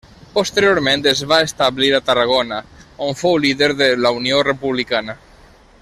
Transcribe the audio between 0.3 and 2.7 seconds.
Posteriorment es va establir a Tarragona,